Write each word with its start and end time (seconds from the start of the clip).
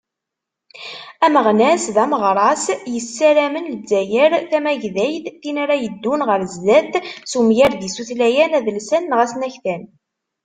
Ameɣnas 1.25 1.83
d 1.95 1.97
ameɣras, 2.03 2.65
yessarmen 2.93 3.69
Lezzayer 3.73 4.31
tamagdayt, 4.51 5.25
tin 5.41 5.57
ara 5.63 5.75
yeddun 5.83 6.21
ɣer 6.29 6.41
sdat 6.53 6.93
s 7.31 7.33
umgarad-is 7.39 7.95
utlayan 8.01 8.57
adelsan 8.59 9.03
neɣ 9.09 9.19
asnaktan. 9.25 9.83